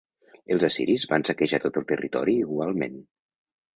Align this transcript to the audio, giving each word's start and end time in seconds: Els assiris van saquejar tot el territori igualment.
Els 0.55 0.63
assiris 0.67 1.03
van 1.11 1.27
saquejar 1.29 1.61
tot 1.67 1.77
el 1.81 1.87
territori 1.93 2.37
igualment. 2.47 2.99